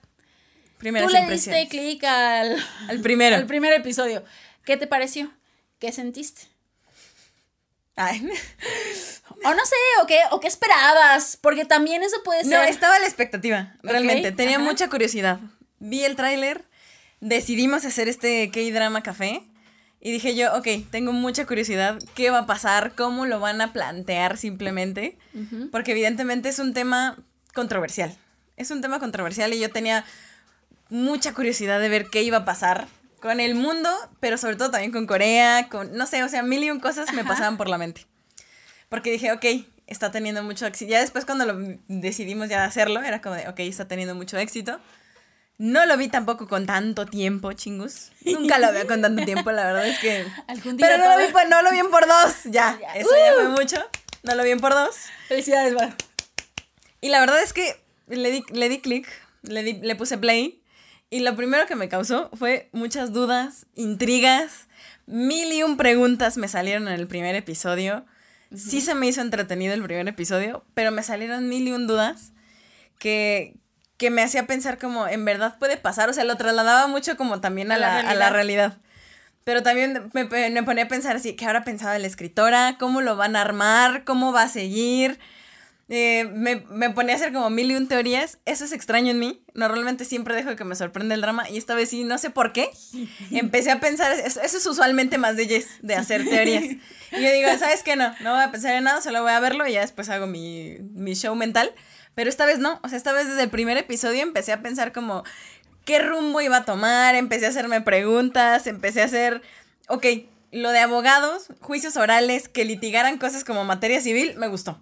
[0.79, 2.57] Primeras tú le diste clic al,
[2.89, 3.35] Al primero.
[3.35, 4.23] al primer episodio.
[4.65, 5.31] ¿Qué te pareció?
[5.77, 6.41] ¿Qué sentiste?
[7.95, 8.27] Ay.
[9.43, 12.53] O no sé, o qué, o qué esperabas, porque también eso puede ser.
[12.53, 14.31] No, estaba a la expectativa, realmente.
[14.31, 14.65] Tenía ajá.
[14.65, 15.39] mucha curiosidad.
[15.77, 16.65] Vi el tráiler,
[17.19, 19.43] decidimos hacer este K-Drama Café
[20.01, 21.99] y dije yo, ok, tengo mucha curiosidad.
[22.15, 22.95] ¿Qué va a pasar?
[22.95, 25.19] ¿Cómo lo van a plantear simplemente?
[25.71, 27.23] Porque evidentemente es un tema
[27.57, 28.15] controversial.
[28.55, 30.05] Es un tema controversial y yo tenía
[30.89, 32.87] mucha curiosidad de ver qué iba a pasar
[33.19, 33.89] con el mundo,
[34.19, 37.11] pero sobre todo también con Corea, con, no sé, o sea, mil y un cosas
[37.13, 37.29] me Ajá.
[37.29, 38.05] pasaban por la mente.
[38.89, 39.43] Porque dije, ok,
[39.87, 40.91] está teniendo mucho éxito.
[40.91, 44.79] Ya después cuando lo decidimos ya hacerlo, era como de, ok, está teniendo mucho éxito.
[45.57, 48.11] No lo vi tampoco con tanto tiempo, chingus.
[48.23, 50.27] Nunca lo veo con tanto tiempo, la verdad es que...
[50.47, 52.77] Algún día Pero no lo, vi, no lo vi en por dos, ya.
[52.79, 52.93] Ya.
[52.93, 53.35] Eso ya ¡Uh!
[53.35, 53.77] fue mucho.
[54.21, 54.95] No lo vi en por dos.
[55.27, 55.95] Felicidades, Val.
[57.01, 57.75] Y la verdad es que
[58.07, 59.07] le di, le di clic,
[59.43, 60.61] le, di- le puse play.
[61.09, 64.67] Y lo primero que me causó fue muchas dudas, intrigas,
[65.05, 68.05] mil y un preguntas me salieron en el primer episodio.
[68.55, 72.31] Sí se me hizo entretenido el primer episodio, pero me salieron mil y un dudas
[72.99, 73.55] que,
[73.97, 76.09] que me hacía pensar como en verdad puede pasar.
[76.09, 78.31] O sea, lo trasladaba mucho como también a, A la la, a la realidad.
[78.33, 78.77] realidad.
[79.43, 82.75] Pero también me, me ponía a pensar así, ¿qué habrá pensado la escritora?
[82.79, 84.03] ¿Cómo lo van a armar?
[84.03, 85.19] ¿Cómo va a seguir?
[85.89, 88.39] Eh, me, me ponía a hacer como mil y un teorías.
[88.45, 89.41] Eso es extraño en mí.
[89.53, 91.49] Normalmente siempre dejo que me sorprenda el drama.
[91.49, 92.69] Y esta vez sí, no sé por qué.
[93.31, 96.63] Empecé a pensar, eso, es usualmente más de Jess, de hacer teorías.
[97.09, 97.95] Y yo digo, ¿sabes qué?
[97.95, 100.27] No, no voy a pensar en nada, solo voy a verlo y ya después hago
[100.27, 101.73] mi, mi show mental.
[102.15, 102.81] Pero esta vez no.
[102.83, 105.23] O sea, esta vez desde el primer episodio empecé a pensar como
[105.85, 107.15] qué rumbo iba a tomar.
[107.15, 108.67] Empecé a hacerme preguntas.
[108.67, 109.41] Empecé a hacer,
[109.87, 110.05] ok,
[110.51, 114.77] lo de abogados, juicios orales, que litigaran cosas como materia civil, me gustó.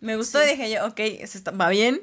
[0.00, 2.02] Me gustó y dije yo, ok, está, va bien.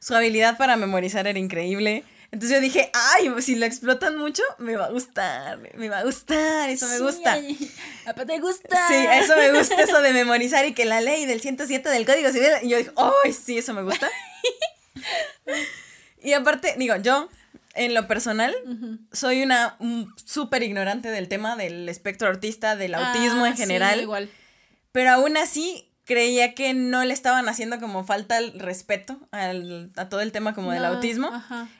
[0.00, 2.04] Su habilidad para memorizar era increíble.
[2.34, 6.04] Entonces yo dije, ay, si lo explotan mucho, me va a gustar, me va a
[6.04, 7.36] gustar, eso me gusta.
[7.36, 8.88] ¿Te gusta?
[8.88, 12.32] Sí, eso me gusta, eso de memorizar y que la ley del 107 del Código
[12.32, 14.10] Civil, y yo dije, ay, sí, eso me gusta.
[16.24, 17.28] y aparte, digo, yo,
[17.74, 18.52] en lo personal,
[19.12, 19.76] soy una
[20.24, 24.00] súper ignorante del tema del espectro autista, del autismo en ah, general.
[24.00, 24.28] igual.
[24.90, 30.08] Pero aún así, creía que no le estaban haciendo como falta el respeto al, a
[30.08, 31.30] todo el tema como del autismo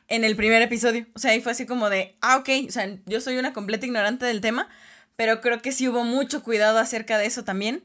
[0.08, 1.06] en el primer episodio.
[1.14, 3.86] O sea, ahí fue así como de, ah, ok, o sea, yo soy una completa
[3.86, 4.68] ignorante del tema,
[5.16, 7.82] pero creo que sí hubo mucho cuidado acerca de eso también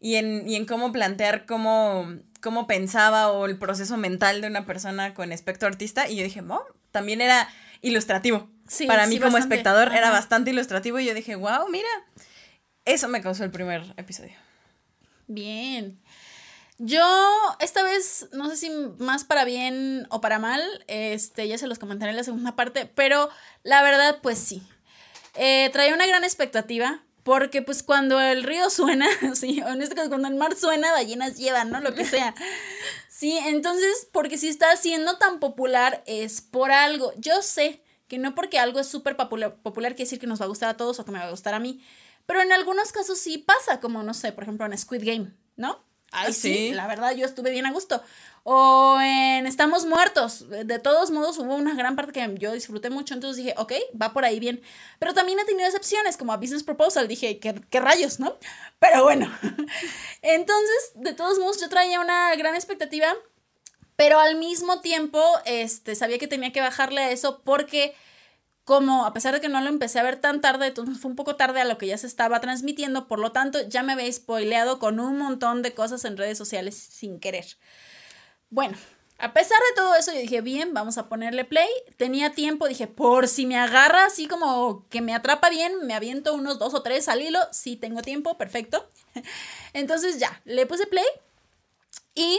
[0.00, 2.08] y en, y en cómo plantear cómo,
[2.40, 6.08] cómo pensaba o el proceso mental de una persona con espectro artista.
[6.08, 7.48] Y yo dije, wow, también era
[7.82, 8.48] ilustrativo.
[8.68, 11.88] Sí, Para mí como espectador era bastante ilustrativo y yo dije, wow, mira,
[12.84, 14.34] eso me causó el primer episodio.
[15.30, 16.02] Bien.
[16.78, 17.00] Yo
[17.60, 21.78] esta vez, no sé si más para bien o para mal, este, ya se los
[21.78, 23.28] comentaré en la segunda parte, pero
[23.62, 24.62] la verdad, pues sí.
[25.36, 30.08] Eh, traía una gran expectativa, porque pues cuando el río suena, sí, en este caso
[30.08, 31.80] cuando el mar suena, ballenas llevan, ¿no?
[31.80, 32.34] Lo que sea.
[33.08, 37.12] Sí, entonces, porque si está siendo tan popular es por algo.
[37.18, 40.46] Yo sé que no porque algo es súper popular, popular quiere decir que nos va
[40.46, 41.82] a gustar a todos o que me va a gustar a mí.
[42.30, 45.84] Pero en algunos casos sí pasa, como no sé, por ejemplo en Squid Game, ¿no?
[46.12, 48.00] Ahí ah, sí, la verdad yo estuve bien a gusto.
[48.44, 50.48] O en Estamos Muertos.
[50.48, 54.12] De todos modos hubo una gran parte que yo disfruté mucho, entonces dije, ok, va
[54.12, 54.62] por ahí bien.
[55.00, 58.38] Pero también he tenido excepciones, como a Business Proposal, dije, ¿qué, qué rayos, no?
[58.78, 59.28] Pero bueno.
[60.22, 63.12] entonces, de todos modos, yo traía una gran expectativa,
[63.96, 67.92] pero al mismo tiempo, este, sabía que tenía que bajarle a eso porque
[68.70, 71.16] como a pesar de que no lo empecé a ver tan tarde, entonces fue un
[71.16, 74.12] poco tarde a lo que ya se estaba transmitiendo, por lo tanto ya me había
[74.12, 77.56] spoileado con un montón de cosas en redes sociales sin querer.
[78.48, 78.78] Bueno,
[79.18, 81.66] a pesar de todo eso, yo dije, bien, vamos a ponerle play.
[81.96, 86.32] Tenía tiempo, dije, por si me agarra así como que me atrapa bien, me aviento
[86.32, 87.40] unos dos o tres al hilo.
[87.50, 88.88] Sí, tengo tiempo, perfecto.
[89.72, 91.04] Entonces ya, le puse play
[92.14, 92.38] y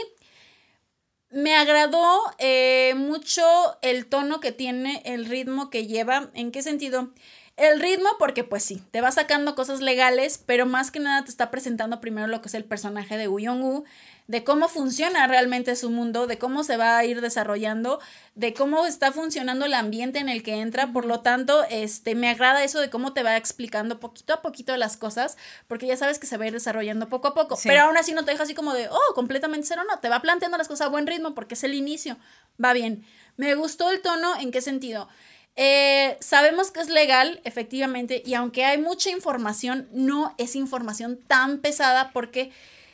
[1.32, 3.42] me agradó eh, mucho
[3.82, 6.30] el tono que tiene, el ritmo que lleva.
[6.34, 7.10] ¿En qué sentido?
[7.56, 11.30] El ritmo, porque pues sí, te va sacando cosas legales, pero más que nada te
[11.30, 13.84] está presentando primero lo que es el personaje de Woo Young-woo,
[14.26, 18.00] de cómo funciona realmente su mundo, de cómo se va a ir desarrollando,
[18.34, 20.92] de cómo está funcionando el ambiente en el que entra.
[20.94, 24.74] Por lo tanto, este, me agrada eso de cómo te va explicando poquito a poquito
[24.78, 25.36] las cosas,
[25.68, 27.58] porque ya sabes que se va a ir desarrollando poco a poco.
[27.62, 30.22] Pero aún así no te deja así como de, oh, completamente cero, no, te va
[30.22, 32.16] planteando las cosas a buen ritmo porque es el inicio.
[32.62, 33.04] Va bien.
[33.36, 35.08] Me gustó el tono, ¿en qué sentido?
[35.56, 41.58] Eh, sabemos que es legal, efectivamente, y aunque hay mucha información, no es información tan
[41.58, 42.52] pesada porque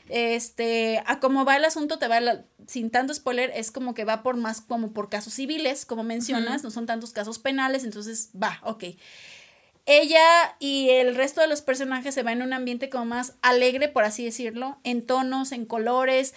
[0.08, 2.20] este, a cómo va el asunto, te va
[2.66, 6.64] sin tanto spoiler, es como que va por más como por casos civiles, como mencionas,
[6.64, 8.84] no son tantos casos penales, entonces va, ok.
[9.86, 13.88] Ella y el resto de los personajes se va en un ambiente como más alegre,
[13.88, 16.34] por así decirlo, en tonos, en colores.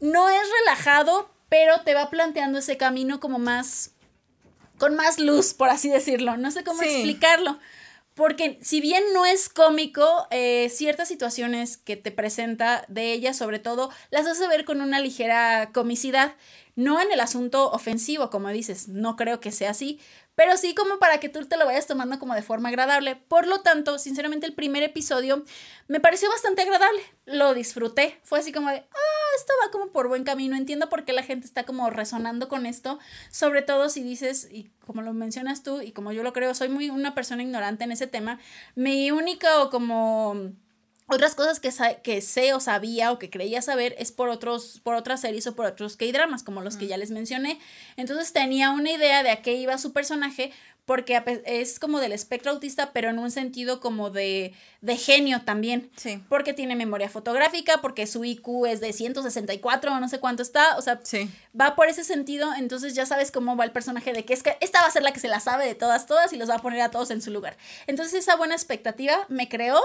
[0.00, 3.91] No es relajado, pero te va planteando ese camino como más,
[4.82, 6.36] con más luz, por así decirlo.
[6.36, 7.60] No sé cómo explicarlo.
[8.14, 13.60] Porque si bien no es cómico, eh, ciertas situaciones que te presenta de ella, sobre
[13.60, 16.34] todo, las hace ver con una ligera comicidad.
[16.74, 20.00] No en el asunto ofensivo, como dices, no creo que sea así,
[20.34, 23.14] pero sí como para que tú te lo vayas tomando como de forma agradable.
[23.14, 25.44] Por lo tanto, sinceramente el primer episodio
[25.86, 30.08] me pareció bastante agradable, lo disfruté, fue así como de, ah, esto va como por
[30.08, 32.98] buen camino, entiendo por qué la gente está como resonando con esto,
[33.30, 36.68] sobre todo si dices, y como lo mencionas tú, y como yo lo creo, soy
[36.68, 38.38] muy una persona ignorante en ese tema,
[38.74, 40.52] mi única o como
[41.08, 41.70] otras cosas que,
[42.02, 45.54] que sé o sabía o que creía saber es por otros, por otras series o
[45.54, 47.58] por otros K-dramas, como los que ya les mencioné.
[47.96, 50.52] Entonces tenía una idea de a qué iba su personaje,
[50.84, 55.90] porque es como del espectro autista, pero en un sentido como de, de genio también.
[55.96, 56.22] Sí.
[56.28, 60.76] Porque tiene memoria fotográfica, porque su IQ es de 164 o no sé cuánto está.
[60.76, 61.00] O sea,
[61.58, 62.52] va por ese sentido.
[62.54, 65.04] Entonces ya sabes cómo va el personaje de que es que esta va a ser
[65.04, 67.10] la que se la sabe de todas, todas y los va a poner a todos
[67.10, 67.56] en su lugar.
[67.86, 69.80] Entonces esa buena expectativa me creó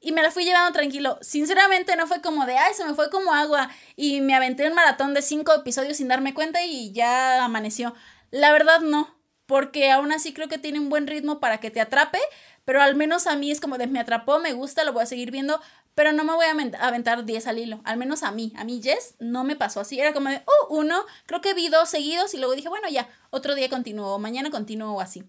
[0.00, 1.18] y me la fui llevando tranquilo.
[1.20, 4.74] Sinceramente no fue como de, ay, se me fue como agua y me aventé un
[4.74, 7.94] maratón de cinco episodios sin darme cuenta y ya amaneció.
[8.30, 9.19] La verdad no,
[9.50, 12.20] porque aún así creo que tiene un buen ritmo para que te atrape,
[12.64, 15.06] pero al menos a mí es como de me atrapó, me gusta, lo voy a
[15.06, 15.60] seguir viendo,
[15.96, 18.80] pero no me voy a aventar 10 al hilo, al menos a mí, a mí
[18.80, 22.32] Jess no me pasó así, era como de, uh, uno, creo que vi dos seguidos
[22.32, 25.24] y luego dije, bueno, ya, otro día continúo, mañana continúo así.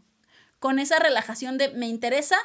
[0.59, 2.37] Con esa relajación de me interesa,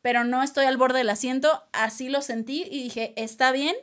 [0.00, 3.76] pero no estoy al borde del asiento, así lo sentí y dije, está bien.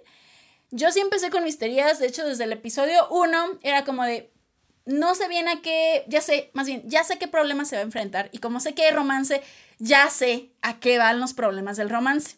[0.72, 4.32] Yo sí empecé con misterias, de hecho desde el episodio 1 era como de,
[4.86, 7.82] no sé bien a qué, ya sé, más bien, ya sé qué problema se va
[7.82, 9.42] a enfrentar y como sé que hay romance,
[9.80, 12.38] ya sé a qué van los problemas del romance.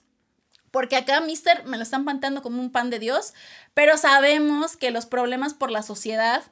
[0.71, 3.33] Porque acá Mister me lo están pantando como un pan de Dios,
[3.73, 6.43] pero sabemos que los problemas por la sociedad,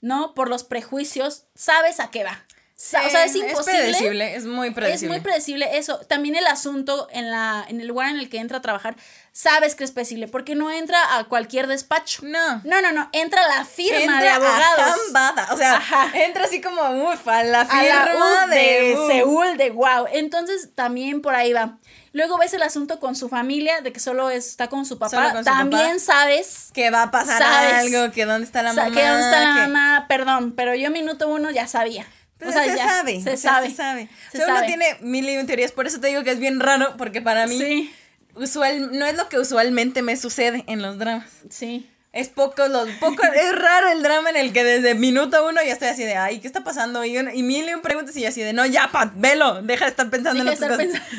[0.00, 0.34] ¿no?
[0.34, 2.44] Por los prejuicios, sabes a qué va.
[2.78, 3.90] O sea, es imposible.
[3.90, 5.06] Es predecible, es muy predecible.
[5.06, 5.98] Es muy predecible eso.
[6.06, 8.96] También el asunto en, la, en el lugar en el que entra a trabajar
[9.32, 12.22] sabes que es posible, porque no entra a cualquier despacho.
[12.24, 12.60] No.
[12.64, 14.96] No, no, no, entra a la firma de abogados.
[15.14, 15.80] A o sea,
[16.14, 20.06] entra así como, uff, a la firma de, Seúl, de wow.
[20.12, 21.78] Entonces, también por ahí va.
[22.12, 25.42] Luego ves el asunto con su familia, de que solo está con su papá.
[25.42, 28.94] También sabes que va a pasar algo, que dónde está la mamá.
[28.94, 32.06] Que dónde está la mamá, perdón, pero yo minuto uno ya sabía.
[32.44, 34.08] O sea, se, ya, sabe, se, sabe, se sabe.
[34.32, 34.52] Se sabe.
[34.52, 37.20] Uno tiene mil y un teorías, por eso te digo que es bien raro, porque
[37.20, 37.92] para mí sí
[38.38, 41.30] usual, no es lo que usualmente me sucede en los dramas.
[41.50, 41.88] Sí.
[42.12, 45.72] Es poco, los, poco, es raro el drama en el que desde minuto uno ya
[45.72, 47.04] estoy así de, ay, ¿qué está pasando?
[47.04, 49.84] Y, y mil y un preguntas y yo así de, no, ya, pa, velo, deja
[49.84, 51.02] de estar pensando en otras cosas.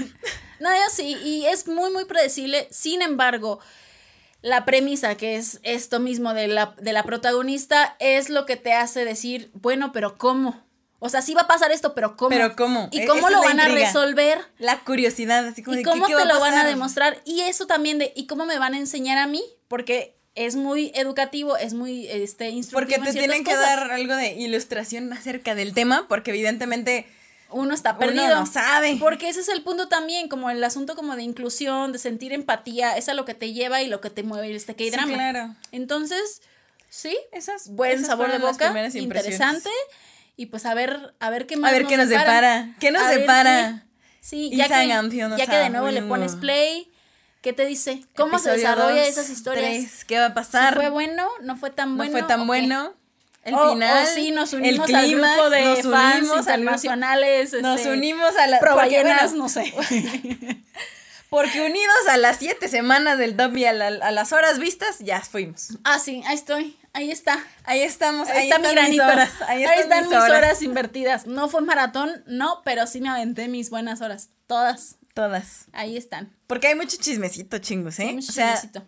[0.59, 2.67] No, yo sí, y es muy, muy predecible.
[2.69, 3.61] Sin embargo,
[4.41, 8.73] la premisa, que es esto mismo de la, de la protagonista, es lo que te
[8.73, 10.61] hace decir, bueno, pero ¿cómo?
[10.99, 12.29] O sea, sí va a pasar esto, pero ¿cómo?
[12.29, 12.89] Pero ¿cómo?
[12.91, 14.39] ¿Y e-, cómo lo van a resolver?
[14.57, 17.21] La curiosidad, así como ¿Y cómo te lo van a demostrar?
[17.25, 19.41] Y eso también de, ¿y cómo me van a enseñar a mí?
[19.67, 23.01] Porque es muy educativo, es muy este, instructivo.
[23.01, 27.05] Porque te tienen que dar algo de ilustración acerca del tema, porque evidentemente
[27.51, 28.25] uno está perdido.
[28.25, 28.97] Uno no sabe.
[28.99, 32.95] Porque ese es el punto también, como el asunto como de inclusión, de sentir empatía,
[32.95, 35.07] es a lo que te lleva y lo que te mueve este K-drama.
[35.07, 35.55] Sí, claro.
[35.71, 36.41] Entonces,
[36.89, 39.69] sí, esas, buen sabor de boca, interesante.
[40.39, 41.69] Y pues a ver, a ver qué más.
[41.69, 42.73] A ver qué nos depara.
[42.79, 43.83] ¿Qué nos depara?
[44.21, 46.89] Sí, ya que, ya que de nuevo le pones play.
[47.41, 48.05] ¿Qué te dice?
[48.15, 50.05] ¿Cómo se desarrolla esas historias?
[50.05, 50.75] ¿Qué va a pasar?
[50.75, 51.27] ¿Fue bueno?
[51.41, 52.13] ¿No fue tan bueno?
[52.13, 52.93] ¿No fue tan bueno?
[53.43, 54.07] El final.
[54.07, 57.53] sí, nos unimos el clima, al grupo de nos fans internacionales.
[57.61, 58.59] nos este, unimos a la.
[58.59, 59.73] Proballenas, no sé.
[61.29, 65.19] Porque unidos a las siete semanas del dub y a, a, las horas vistas, ya
[65.19, 65.77] fuimos.
[65.83, 66.78] Ah, sí, ahí estoy.
[66.93, 67.43] Ahí está.
[67.63, 68.29] Ahí estamos.
[68.29, 69.03] Ahí, está mi granito.
[69.47, 70.61] Ahí, están, mis, horas.
[70.61, 71.27] invertidas.
[71.27, 74.29] No fue maratón, no, pero sí me aventé mis buenas horas.
[74.47, 74.97] Todas.
[75.13, 75.65] Todas.
[75.73, 76.35] Ahí están.
[76.47, 78.13] Porque hay mucho chismecito, chingos, ¿eh?
[78.13, 78.83] mucho chismecito.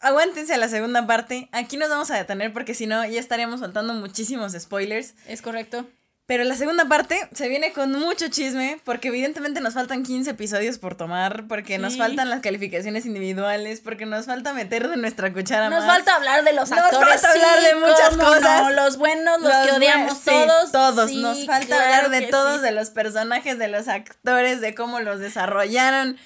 [0.00, 1.48] Aguántense a la segunda parte.
[1.52, 5.14] Aquí nos vamos a detener porque si no, ya estaríamos soltando muchísimos spoilers.
[5.26, 5.86] Es correcto.
[6.30, 10.78] Pero la segunda parte se viene con mucho chisme, porque evidentemente nos faltan 15 episodios
[10.78, 15.68] por tomar, porque nos faltan las calificaciones individuales, porque nos falta meter de nuestra cuchara
[15.68, 17.00] nos falta hablar de los actores.
[17.00, 18.72] Nos falta hablar de muchas cosas.
[18.76, 20.70] los buenos, los, que odiamos, todos.
[20.70, 21.12] todos.
[21.14, 26.16] nos falta hablar de todos, de los personajes, de los actores, de cómo los desarrollaron.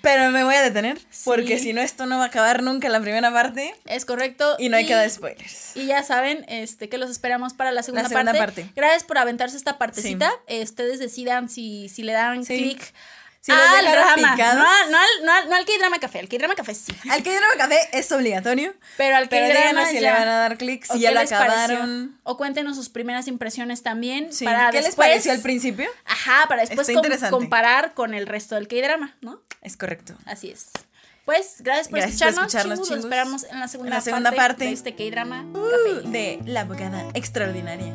[0.00, 3.00] Pero me voy a detener, porque si no, esto no va a acabar nunca la
[3.00, 3.74] primera parte.
[3.84, 4.54] Es correcto.
[4.58, 5.76] Y no hay que dar spoilers.
[5.76, 8.70] Y ya saben, este, que los esperamos para la segunda, parte.
[8.76, 10.30] Gracias por aventarse esta partecita.
[10.62, 12.92] ustedes decidan si, si le dan clic
[13.42, 14.36] si ah, drama.
[14.36, 16.94] No, no, al, no, al, no al K-Drama Café, al K-Drama Café sí.
[17.10, 18.72] Al K-Drama Café es obligatorio.
[18.96, 22.18] Pero al K-Drama si le van a dar clic, si ya lo acabaron.
[22.22, 24.32] O cuéntenos sus primeras impresiones también.
[24.32, 24.44] Sí.
[24.44, 25.90] Para ¿Qué les pareció al principio?
[26.06, 26.88] Ajá, para después
[27.30, 29.42] comparar con el resto del K-Drama, ¿no?
[29.60, 30.14] Es correcto.
[30.24, 30.68] Así es.
[31.24, 32.78] Pues, gracias por escucharnos.
[32.80, 36.08] Por Lo esperamos en la segunda, la segunda parte, de este K-Drama uh.
[36.08, 37.94] De La Abogada Extraordinaria.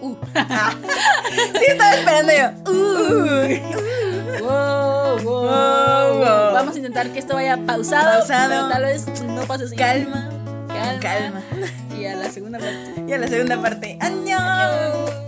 [0.00, 0.16] Uh.
[1.58, 2.72] sí, estaba esperando yo.
[2.72, 3.86] Uh.
[6.54, 8.18] Vamos a intentar que esto vaya pausado.
[8.18, 8.68] Pausado.
[8.68, 9.76] tal vez no pase así.
[9.76, 10.30] Calma.
[11.00, 11.42] Calma.
[11.98, 13.04] Y a la segunda parte.
[13.06, 13.98] Y a la segunda parte.
[14.00, 15.25] ¡Año!